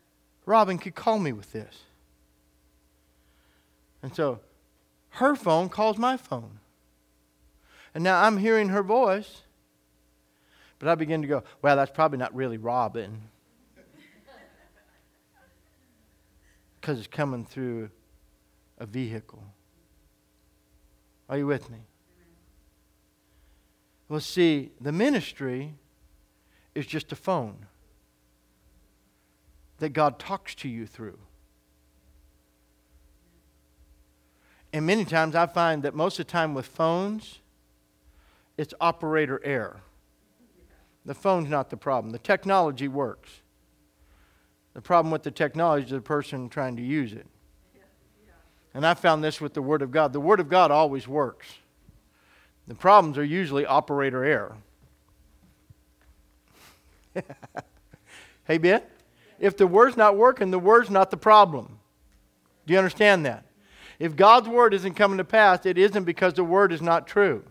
[0.46, 1.82] Robin could call me with this.
[4.02, 4.40] And so,
[5.10, 6.60] her phone calls my phone.
[7.94, 9.42] And now I'm hearing her voice,
[10.78, 13.20] but I begin to go, well, that's probably not really Robin.
[16.80, 17.90] Because it's coming through
[18.78, 19.44] a vehicle.
[21.28, 21.80] Are you with me?
[24.08, 25.74] Well, see, the ministry
[26.74, 27.66] is just a phone
[29.78, 31.18] that God talks to you through.
[34.72, 37.40] And many times I find that most of the time with phones,
[38.56, 39.80] it's operator error.
[41.04, 42.12] The phone's not the problem.
[42.12, 43.30] The technology works.
[44.74, 47.26] The problem with the technology is the person trying to use it.
[48.74, 50.12] And I found this with the Word of God.
[50.12, 51.46] The Word of God always works.
[52.66, 54.56] The problems are usually operator error.
[58.44, 58.82] hey, Ben?
[59.38, 61.78] If the Word's not working, the Word's not the problem.
[62.66, 63.44] Do you understand that?
[63.98, 67.44] If God's Word isn't coming to pass, it isn't because the Word is not true.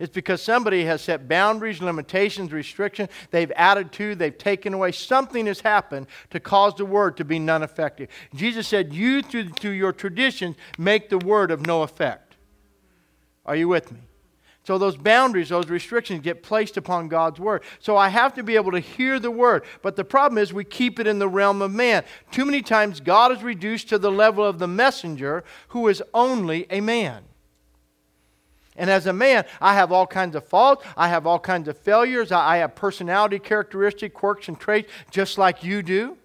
[0.00, 3.10] It's because somebody has set boundaries, limitations, restrictions.
[3.30, 4.92] They've added to, they've taken away.
[4.92, 8.08] Something has happened to cause the word to be non effective.
[8.34, 12.29] Jesus said, You, through, through your traditions, make the word of no effect.
[13.50, 13.98] Are you with me?
[14.62, 17.64] So those boundaries, those restrictions get placed upon God's word.
[17.80, 19.64] So I have to be able to hear the word.
[19.82, 22.04] But the problem is we keep it in the realm of man.
[22.30, 26.68] Too many times God is reduced to the level of the messenger who is only
[26.70, 27.24] a man.
[28.76, 30.86] And as a man, I have all kinds of faults.
[30.96, 32.30] I have all kinds of failures.
[32.30, 36.16] I have personality characteristics, quirks, and traits just like you do.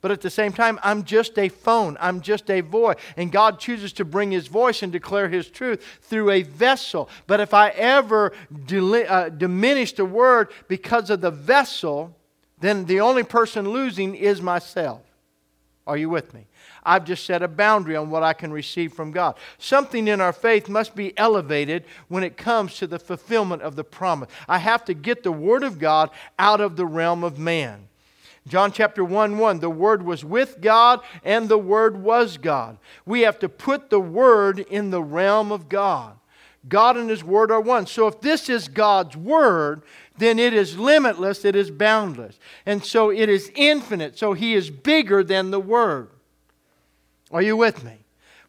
[0.00, 1.96] But at the same time, I'm just a phone.
[2.00, 2.96] I'm just a voice.
[3.16, 7.08] And God chooses to bring His voice and declare His truth through a vessel.
[7.26, 8.32] But if I ever
[8.66, 12.16] deli- uh, diminish the word because of the vessel,
[12.60, 15.02] then the only person losing is myself.
[15.86, 16.46] Are you with me?
[16.84, 19.36] I've just set a boundary on what I can receive from God.
[19.58, 23.84] Something in our faith must be elevated when it comes to the fulfillment of the
[23.84, 24.30] promise.
[24.48, 27.88] I have to get the Word of God out of the realm of man.
[28.48, 32.78] John chapter 1 1, the Word was with God and the Word was God.
[33.04, 36.16] We have to put the Word in the realm of God.
[36.68, 37.86] God and His Word are one.
[37.86, 39.82] So if this is God's Word,
[40.18, 42.38] then it is limitless, it is boundless.
[42.66, 44.18] And so it is infinite.
[44.18, 46.10] So He is bigger than the Word.
[47.30, 47.99] Are you with me?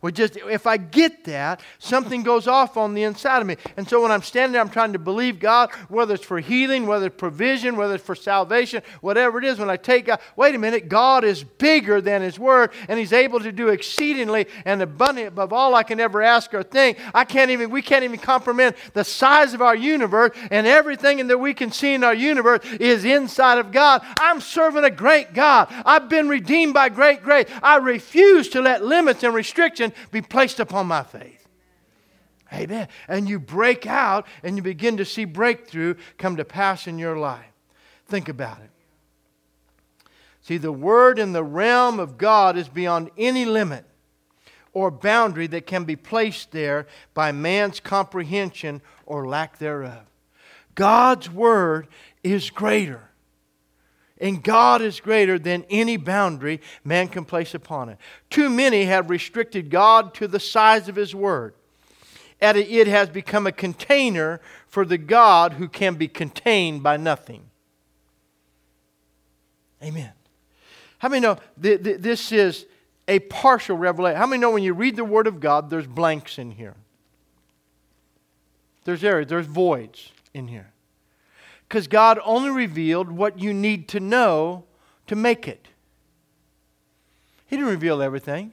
[0.01, 3.57] Well, just if I get that, something goes off on the inside of me.
[3.77, 6.87] And so when I'm standing there, I'm trying to believe God, whether it's for healing,
[6.87, 9.59] whether it's provision, whether it's for salvation, whatever it is.
[9.59, 13.13] When I take God, wait a minute, God is bigger than His Word, and He's
[13.13, 16.97] able to do exceedingly and abundantly above all I can ever ask or think.
[17.13, 21.37] I can't even, we can't even comprehend the size of our universe, and everything that
[21.37, 24.01] we can see in our universe is inside of God.
[24.17, 25.67] I'm serving a great God.
[25.85, 27.45] I've been redeemed by great grace.
[27.61, 31.47] I refuse to let limits and restrictions be placed upon my faith.
[32.53, 32.87] Amen.
[33.07, 37.17] And you break out and you begin to see breakthrough come to pass in your
[37.17, 37.45] life.
[38.07, 38.69] Think about it.
[40.41, 43.85] See, the word in the realm of God is beyond any limit
[44.73, 50.03] or boundary that can be placed there by man's comprehension or lack thereof.
[50.75, 51.87] God's word
[52.23, 53.10] is greater.
[54.21, 57.97] And God is greater than any boundary man can place upon it.
[58.29, 61.55] Too many have restricted God to the size of His Word.
[62.39, 67.49] And it has become a container for the God who can be contained by nothing.
[69.83, 70.11] Amen.
[70.99, 72.67] How many know th- th- this is
[73.07, 74.17] a partial revelation?
[74.17, 76.75] How many know when you read the Word of God, there's blanks in here?
[78.83, 80.70] There's areas, there's voids in here.
[81.71, 84.65] Because God only revealed what you need to know
[85.07, 85.69] to make it.
[87.47, 88.51] He didn't reveal everything.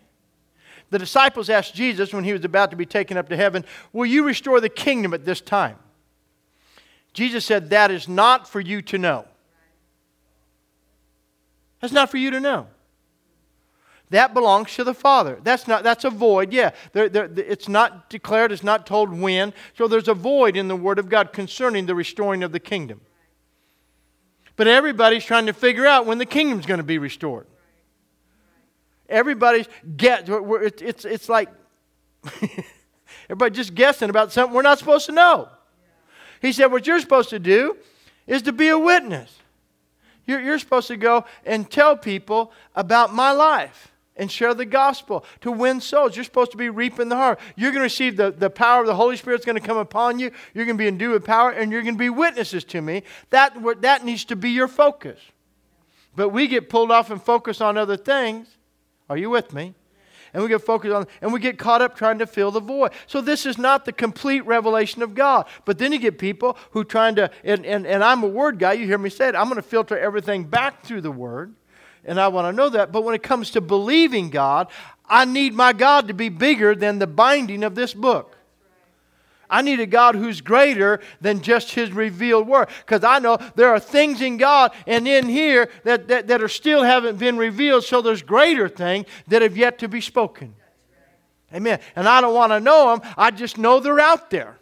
[0.90, 4.06] The disciples asked Jesus when he was about to be taken up to heaven, Will
[4.06, 5.78] you restore the kingdom at this time?
[7.12, 9.26] Jesus said, That is not for you to know.
[11.80, 12.68] That's not for you to know.
[14.10, 15.40] That belongs to the Father.
[15.42, 16.52] That's not that's a void.
[16.52, 18.52] Yeah, there, there, it's not declared.
[18.52, 19.52] It's not told when.
[19.76, 23.00] So there's a void in the Word of God concerning the restoring of the kingdom.
[24.58, 27.46] But everybody's trying to figure out when the kingdom's going to be restored.
[29.08, 31.48] Everybody's get it's it's like
[33.30, 35.48] everybody just guessing about something we're not supposed to know.
[36.42, 37.76] He said, What you're supposed to do
[38.26, 39.32] is to be a witness.
[40.26, 45.24] You're, you're supposed to go and tell people about my life and share the gospel
[45.40, 46.16] to win souls.
[46.16, 47.46] You're supposed to be reaping the harvest.
[47.56, 49.36] You're going to receive the, the power of the Holy Spirit.
[49.36, 50.30] It's going to come upon you.
[50.54, 53.02] You're going to be endued with power, and you're going to be witnesses to me.
[53.30, 55.20] That, that needs to be your focus.
[56.16, 58.48] But we get pulled off and focus on other things.
[59.08, 59.74] Are you with me?
[60.32, 62.92] and we get focused on and we get caught up trying to fill the void
[63.06, 66.84] so this is not the complete revelation of god but then you get people who
[66.84, 69.44] trying to and, and, and i'm a word guy you hear me say it i'm
[69.44, 71.54] going to filter everything back through the word
[72.04, 72.92] and I want to know that.
[72.92, 74.68] But when it comes to believing God,
[75.06, 78.36] I need my God to be bigger than the binding of this book.
[79.50, 82.68] I need a God who's greater than just His revealed word.
[82.80, 86.48] Because I know there are things in God and in here that, that, that are
[86.48, 90.54] still haven't been revealed, so there's greater things that have yet to be spoken.
[91.54, 91.80] Amen.
[91.96, 94.58] And I don't want to know them, I just know they're out there.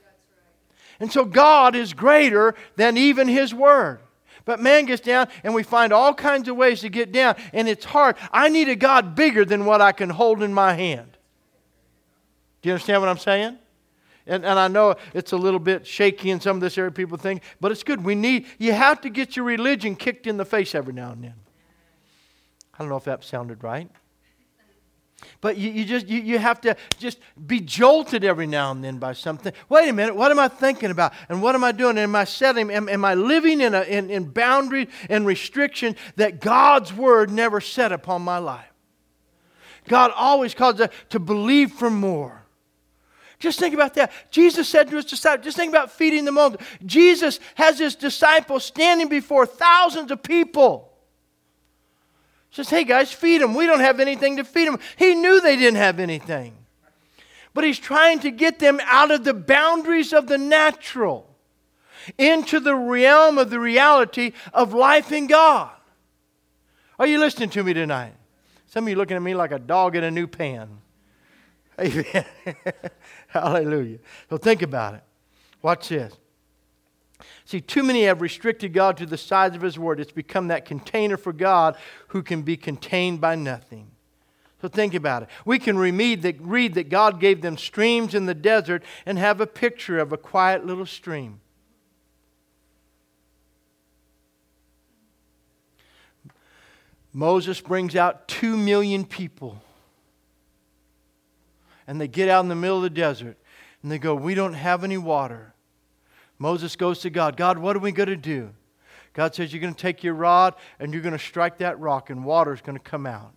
[1.00, 4.00] And so God is greater than even His word.
[4.46, 7.68] But man gets down and we find all kinds of ways to get down, and
[7.68, 8.16] it's hard.
[8.32, 11.18] I need a God bigger than what I can hold in my hand.
[12.62, 13.58] Do you understand what I'm saying?
[14.26, 17.18] And, and I know it's a little bit shaky in some of this area, people
[17.18, 18.04] think, but it's good.
[18.04, 21.22] We need, you have to get your religion kicked in the face every now and
[21.22, 21.34] then.
[22.74, 23.90] I don't know if that sounded right.
[25.40, 28.98] But you, you just you, you have to just be jolted every now and then
[28.98, 29.52] by something.
[29.68, 31.12] Wait a minute, what am I thinking about?
[31.28, 31.98] And what am I doing?
[31.98, 36.40] Am I setting, am, am I living in, a, in, in boundary and restriction that
[36.40, 38.72] God's word never set upon my life?
[39.88, 42.42] God always calls us to believe for more.
[43.38, 44.12] Just think about that.
[44.30, 46.66] Jesus said to his disciples, just think about feeding the multitude.
[46.86, 50.85] Jesus has his disciples standing before thousands of people.
[52.56, 53.52] Says, hey guys, feed them.
[53.52, 54.78] We don't have anything to feed them.
[54.96, 56.54] He knew they didn't have anything.
[57.52, 61.28] But he's trying to get them out of the boundaries of the natural
[62.16, 65.70] into the realm of the reality of life in God.
[66.98, 68.14] Are you listening to me tonight?
[68.68, 70.78] Some of you looking at me like a dog in a new pan.
[71.78, 72.24] Amen.
[73.26, 73.98] Hallelujah.
[74.30, 75.02] So think about it.
[75.60, 76.14] Watch this.
[77.46, 80.00] See, too many have restricted God to the size of His Word.
[80.00, 81.76] It's become that container for God
[82.08, 83.92] who can be contained by nothing.
[84.60, 85.28] So think about it.
[85.44, 90.00] We can read that, God gave them streams in the desert and have a picture
[90.00, 91.40] of a quiet little stream.
[97.12, 99.62] Moses brings out two million people
[101.86, 103.38] and they get out in the middle of the desert
[103.82, 105.54] and they go, We don't have any water.
[106.38, 108.50] Moses goes to God, God, what are we going to do?
[109.12, 112.10] God says, You're going to take your rod and you're going to strike that rock,
[112.10, 113.32] and water is going to come out.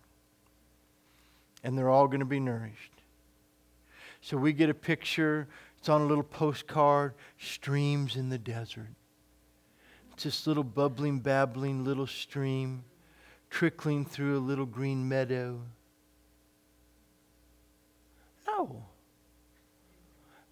[1.64, 2.92] And they're all going to be nourished.
[4.20, 5.48] So we get a picture.
[5.78, 8.90] It's on a little postcard streams in the desert.
[10.12, 12.84] It's this little bubbling, babbling little stream
[13.50, 15.60] trickling through a little green meadow.
[18.46, 18.84] No.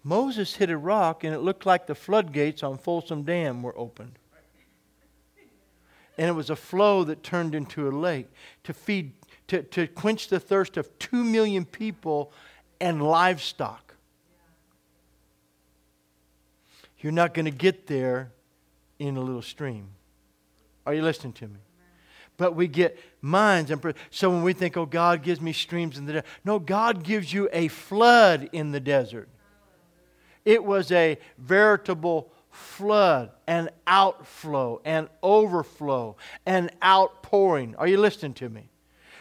[0.09, 4.17] Moses hit a rock and it looked like the floodgates on Folsom Dam were opened.
[6.17, 8.27] And it was a flow that turned into a lake
[8.63, 9.13] to feed,
[9.49, 12.33] to, to quench the thirst of two million people
[12.81, 13.93] and livestock.
[16.97, 18.31] You're not going to get there
[18.97, 19.89] in a little stream.
[20.87, 21.59] Are you listening to me?
[22.35, 23.69] but we get minds.
[23.69, 27.03] And so when we think, oh, God gives me streams in the desert, no, God
[27.03, 29.27] gives you a flood in the desert.
[30.49, 37.75] It was a veritable flood, an outflow, an overflow, an outpouring.
[37.75, 38.71] Are you listening to me?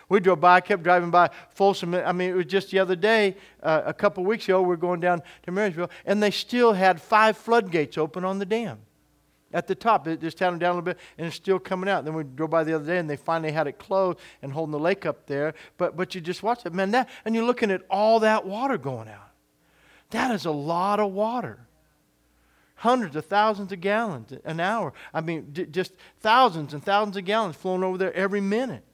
[0.09, 1.95] We drove by, kept driving by Folsom.
[1.95, 4.79] I mean, it was just the other day, uh, a couple weeks ago, we are
[4.79, 8.79] going down to Marysville, and they still had five floodgates open on the dam
[9.53, 10.09] at the top.
[10.09, 12.07] It just had them down a little bit, and it's still coming out.
[12.07, 14.72] Then we drove by the other day, and they finally had it closed and holding
[14.72, 15.53] the lake up there.
[15.76, 16.93] But but you just watch it, man.
[16.93, 19.28] That and you're looking at all that water going out.
[20.11, 21.67] That is a lot of water.
[22.77, 24.93] Hundreds of thousands of gallons an hour.
[25.13, 28.85] I mean, just thousands and thousands of gallons flowing over there every minute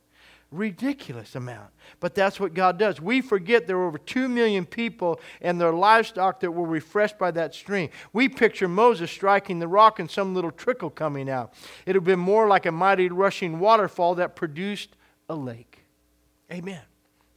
[0.55, 1.71] ridiculous amount.
[2.01, 3.01] But that's what God does.
[3.01, 7.31] We forget there were over 2 million people and their livestock that were refreshed by
[7.33, 7.91] that stream.
[8.13, 11.55] We picture Moses striking the rock and some little trickle coming out.
[11.87, 14.97] It would have been more like a mighty rushing waterfall that produced
[15.29, 15.85] a lake.
[16.53, 16.83] Amen.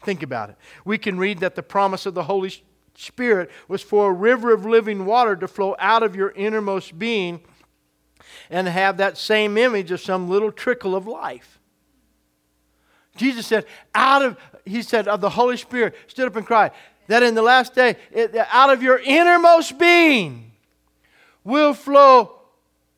[0.03, 0.57] Think about it.
[0.85, 2.53] We can read that the promise of the Holy
[2.99, 7.41] Spirit was for a river of living water to flow out of your innermost being
[8.49, 11.59] and have that same image of some little trickle of life.
[13.15, 16.71] Jesus said, out of, he said, of the Holy Spirit, stood up and cried,
[17.05, 20.51] that in the last day, it, out of your innermost being
[21.43, 22.41] will flow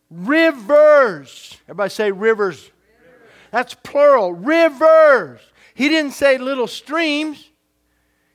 [0.10, 1.58] rivers.
[1.66, 2.58] Everybody say rivers.
[2.58, 2.72] rivers.
[3.52, 5.42] That's plural, rivers.
[5.74, 7.50] He didn't say little streams.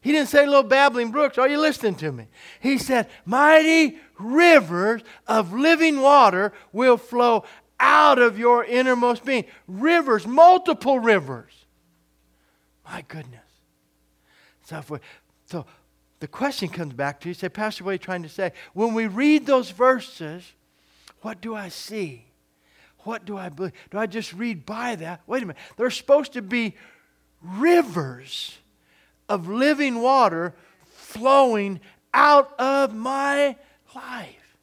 [0.05, 1.39] He didn't say little babbling brooks.
[1.39, 2.27] Are you listening to me?
[2.61, 7.45] He said, mighty rivers of living water will flow
[7.81, 9.47] out of your innermost being.
[9.67, 11.65] Rivers, multiple rivers.
[12.85, 13.41] My goodness.
[14.67, 14.99] So, we,
[15.47, 15.65] so
[16.21, 17.35] the question comes back to you.
[17.35, 18.53] Say, Pastor, what are you trying to say?
[18.75, 20.53] When we read those verses,
[21.23, 22.27] what do I see?
[23.05, 23.73] What do I believe?
[23.91, 25.23] Do I just read by that?
[25.27, 25.63] Wait a minute.
[25.79, 26.75] There's supposed to be
[27.41, 28.59] rivers
[29.29, 30.55] of living water
[30.87, 31.81] flowing
[32.12, 33.57] out of my
[33.95, 34.57] life.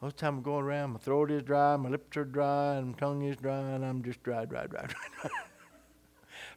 [0.00, 2.98] Most time I'm going around, my throat is dry, my lips are dry, and my
[2.98, 5.30] tongue is dry, and I'm just dry, dry, dry, dry,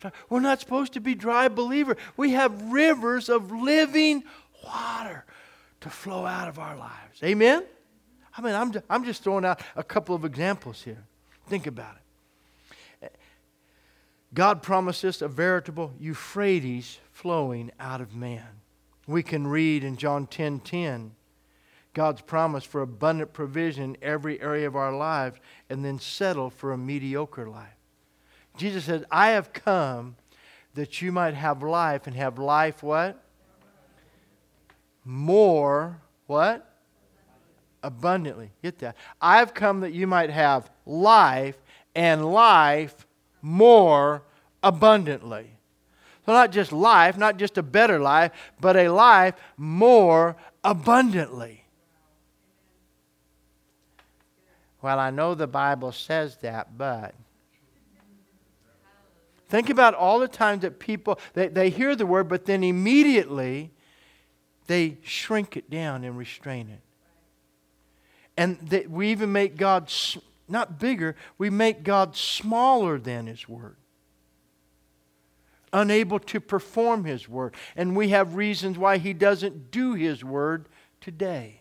[0.01, 0.11] dry.
[0.29, 1.95] We're not supposed to be dry believer.
[2.17, 4.23] We have rivers of living
[4.63, 5.25] water
[5.81, 7.21] to flow out of our lives.
[7.23, 7.63] Amen?
[8.35, 11.05] I mean, I'm, I'm just throwing out a couple of examples here.
[11.47, 12.01] Think about it.
[14.35, 18.45] God promised us a veritable Euphrates flowing out of man.
[19.07, 21.11] We can read in John 10 10
[21.93, 26.73] God's promise for abundant provision in every area of our lives and then settle for
[26.73, 27.77] a mediocre life.
[28.57, 30.17] Jesus said, I have come
[30.73, 33.23] that you might have life and have life what?
[35.05, 36.69] More what?
[37.81, 38.51] Abundantly.
[38.61, 38.97] Get that.
[39.21, 41.57] I have come that you might have life
[41.95, 43.05] and life
[43.41, 44.23] more
[44.65, 45.51] abundantly.
[46.25, 51.63] So, not just life, not just a better life, but a life more abundantly.
[54.81, 57.15] Well, I know the Bible says that, but.
[59.47, 63.71] Think about all the times that people, they, they hear the word, but then immediately
[64.65, 66.81] they shrink it down and restrain it.
[68.35, 69.91] And that we even make God
[70.47, 73.77] not bigger, we make God smaller than His Word.
[75.75, 77.53] Unable to perform His Word.
[77.75, 80.69] And we have reasons why He doesn't do His Word
[81.01, 81.59] today.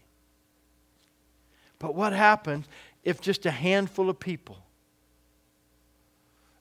[1.80, 2.66] But what happens
[3.02, 4.58] if just a handful of people,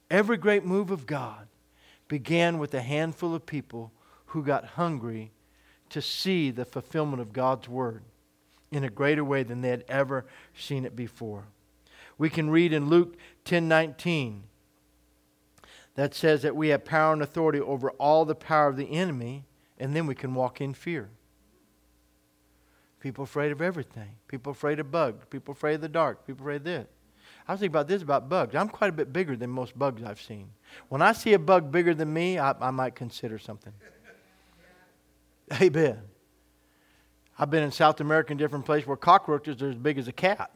[0.09, 1.47] every great move of God
[2.07, 3.91] began with a handful of people
[4.27, 5.31] who got hungry
[5.89, 8.01] to see the fulfillment of God's word
[8.71, 10.25] in a greater way than they had ever
[10.57, 11.43] seen it before.
[12.17, 14.41] We can read in Luke 10:19
[15.95, 19.45] that says that we have power and authority over all the power of the enemy
[19.77, 21.09] and then we can walk in fear.
[22.99, 24.15] People afraid of everything.
[24.27, 25.25] People afraid of bugs.
[25.29, 26.25] People afraid of the dark.
[26.25, 26.87] People afraid of this.
[27.47, 28.55] I was thinking about this about bugs.
[28.55, 30.49] I'm quite a bit bigger than most bugs I've seen.
[30.87, 33.73] When I see a bug bigger than me, I, I might consider something.
[35.61, 35.99] Amen.
[37.37, 40.13] I've been in South America in different places where cockroaches are as big as a
[40.13, 40.51] cat.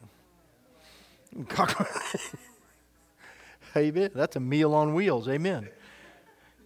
[3.76, 4.10] Amen.
[4.14, 5.28] That's a meal on wheels.
[5.28, 5.68] Amen.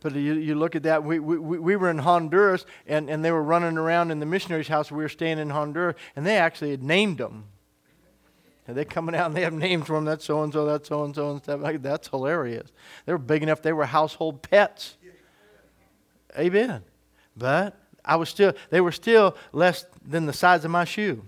[0.01, 3.31] But you, you look at that, we, we, we were in Honduras and, and they
[3.31, 4.91] were running around in the missionary's house.
[4.91, 7.45] We were staying in Honduras and they actually had named them.
[8.67, 10.05] And they're coming out and they have names for them.
[10.05, 12.71] That's so and so, that's so and so, and stuff like That's hilarious.
[13.07, 14.97] They were big enough, they were household pets.
[16.37, 16.83] Amen.
[17.37, 21.23] But I was still, they were still less than the size of my shoe.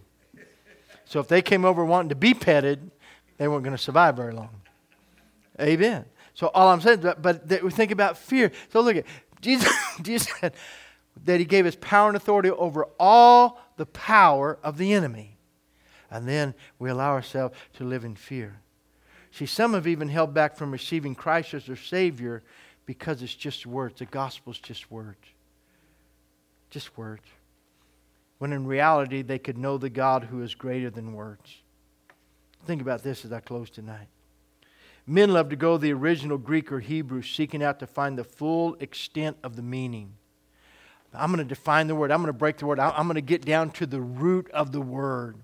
[1.04, 2.90] So if they came over wanting to be petted,
[3.36, 4.50] they weren't going to survive very long.
[5.60, 6.04] Amen.
[6.34, 8.50] So all I'm saying, but, but we think about fear.
[8.72, 9.04] So look at
[9.40, 9.72] Jesus.
[10.02, 10.54] Jesus said
[11.24, 15.38] that He gave us power and authority over all the power of the enemy,
[16.10, 18.60] and then we allow ourselves to live in fear.
[19.30, 22.42] See, some have even held back from receiving Christ as their Savior
[22.86, 23.98] because it's just words.
[23.98, 25.26] The gospel's just words.
[26.70, 27.24] Just words.
[28.38, 31.62] When in reality, they could know the God who is greater than words.
[32.64, 34.08] Think about this as I close tonight.
[35.06, 38.76] Men love to go the original Greek or Hebrew, seeking out to find the full
[38.80, 40.14] extent of the meaning.
[41.12, 42.10] I'm going to define the word.
[42.10, 42.80] I'm going to break the word.
[42.80, 45.36] I'm going to get down to the root of the word.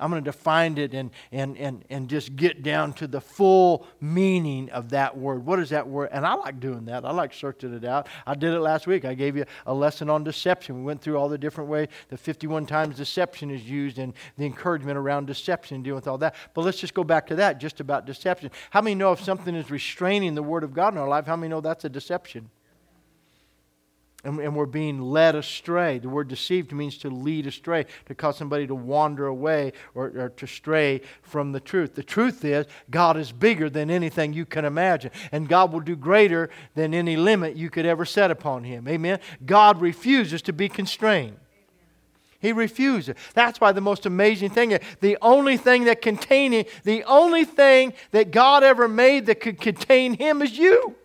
[0.00, 3.86] I'm going to define it and, and, and, and just get down to the full
[4.00, 5.44] meaning of that word.
[5.44, 6.08] What is that word?
[6.12, 7.04] And I like doing that.
[7.04, 8.08] I like searching it out.
[8.26, 9.04] I did it last week.
[9.04, 10.76] I gave you a lesson on deception.
[10.76, 14.46] We went through all the different ways, the 51 times deception is used and the
[14.46, 16.34] encouragement around deception dealing with all that.
[16.54, 18.50] But let's just go back to that, just about deception.
[18.70, 21.36] How many know if something is restraining the word of God in our life, how
[21.36, 22.50] many know that's a deception?
[24.24, 25.98] And, and we're being led astray.
[25.98, 30.28] The word deceived means to lead astray, to cause somebody to wander away or, or
[30.36, 31.94] to stray from the truth.
[31.94, 35.96] The truth is, God is bigger than anything you can imagine, and God will do
[35.96, 38.86] greater than any limit you could ever set upon Him.
[38.88, 39.20] Amen?
[39.44, 41.36] God refuses to be constrained.
[42.40, 43.14] He refuses.
[43.34, 48.30] That's why the most amazing thing the only thing that containing, the only thing that
[48.30, 50.96] God ever made that could contain Him is you.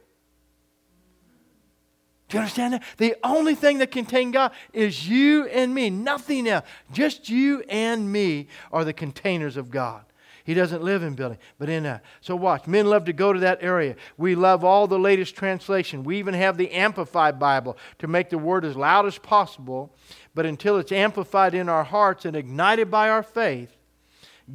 [2.36, 2.84] You understand that?
[2.98, 6.66] The only thing that contain God is you and me, nothing else.
[6.92, 10.04] Just you and me are the containers of God.
[10.44, 12.04] He doesn't live in building, but in that.
[12.20, 12.68] So watch.
[12.68, 13.96] Men love to go to that area.
[14.18, 16.04] We love all the latest translation.
[16.04, 19.96] We even have the Amplified Bible to make the word as loud as possible.
[20.36, 23.78] But until it's amplified in our hearts and ignited by our faith,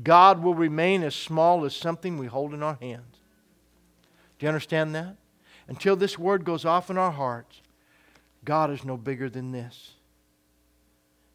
[0.05, 3.17] God will remain as small as something we hold in our hands.
[4.39, 5.17] Do you understand that?
[5.71, 7.60] until this word goes off in our hearts,
[8.45, 9.93] God is no bigger than this.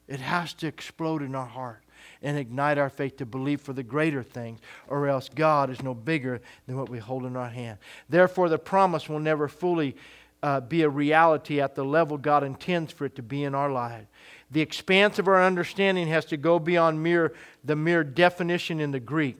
[0.07, 1.83] It has to explode in our heart
[2.21, 5.93] and ignite our faith to believe for the greater things, or else God is no
[5.93, 7.77] bigger than what we hold in our hand.
[8.09, 9.95] Therefore, the promise will never fully
[10.43, 13.71] uh, be a reality at the level God intends for it to be in our
[13.71, 14.07] lives.
[14.51, 17.33] The expanse of our understanding has to go beyond mere,
[17.63, 19.37] the mere definition in the Greek.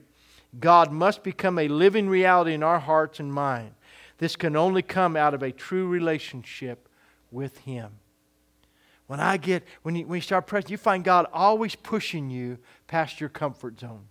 [0.58, 3.72] God must become a living reality in our hearts and mind.
[4.18, 6.85] This can only come out of a true relationship
[7.30, 7.92] with Him.
[9.06, 12.58] When I get, when you, when you start pressing, you find God always pushing you
[12.86, 14.06] past your comfort zone.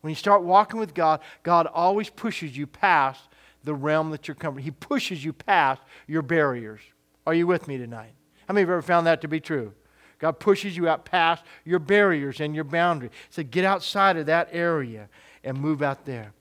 [0.00, 3.20] When you start walking with God, God always pushes you past
[3.62, 4.64] the realm that you're comfortable.
[4.64, 6.80] He pushes you past your barriers.
[7.26, 8.12] Are you with me tonight?
[8.46, 9.72] How many of you ever found that to be true?
[10.18, 13.10] God pushes you out past your barriers and your boundary.
[13.30, 15.08] So get outside of that area
[15.42, 16.32] and move out there.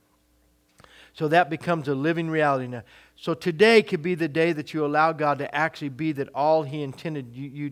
[1.13, 2.83] So that becomes a living reality now.
[3.23, 6.63] So today could be the day that you allow God to actually be that all
[6.63, 7.71] He intended you, you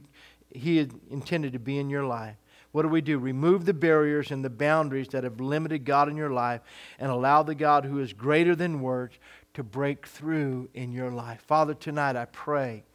[0.50, 0.80] He
[1.10, 2.38] intended to be in your life.
[2.72, 3.20] What do we do?
[3.20, 6.62] Remove the barriers and the boundaries that have limited God in your life
[7.00, 9.18] and allow the God who is greater than words
[9.54, 11.42] to break through in your life.
[11.42, 12.86] Father, tonight I pray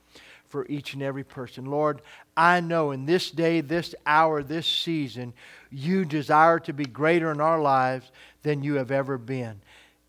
[0.49, 1.67] for each and every person.
[1.67, 2.01] Lord,
[2.39, 5.35] I know in this day, this hour, this season,
[5.71, 8.11] you desire to be greater in our lives
[8.45, 9.61] than you have ever been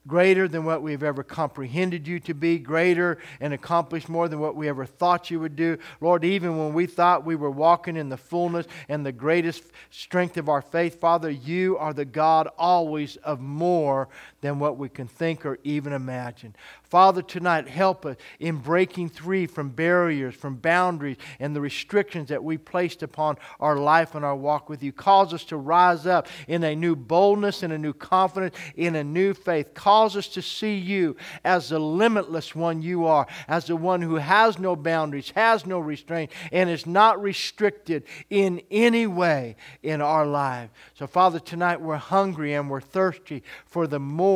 [0.08, 4.55] greater than what we've ever comprehended you to be, greater and accomplished more than what
[4.55, 5.78] we ever thought you would do.
[5.99, 10.38] Lord, even when we thought we were walking in the fullness and the greatest strength
[10.38, 14.08] of our faith, Father, you are the God always of more
[14.41, 16.55] than what we can think or even imagine.
[16.83, 22.43] Father, tonight, help us in breaking free from barriers, from boundaries, and the restrictions that
[22.43, 24.91] we placed upon our life and our walk with you.
[24.91, 29.03] Cause us to rise up in a new boldness, in a new confidence, in a
[29.03, 29.73] new faith.
[29.73, 34.15] Cause us to see you as the limitless one you are, as the one who
[34.15, 40.25] has no boundaries, has no restraint, and is not restricted in any way in our
[40.25, 40.69] life.
[40.93, 44.26] So, Father, tonight we're hungry and we're thirsty for the more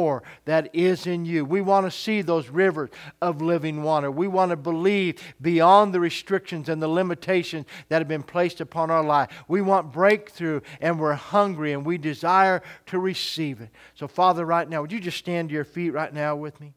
[0.46, 1.46] that is in you.
[1.46, 2.90] We want to see those those rivers
[3.22, 4.10] of living water.
[4.10, 8.90] We want to believe beyond the restrictions and the limitations that have been placed upon
[8.90, 9.30] our life.
[9.48, 13.70] We want breakthrough and we're hungry and we desire to receive it.
[13.96, 16.74] So, Father, right now, would you just stand to your feet right now with me?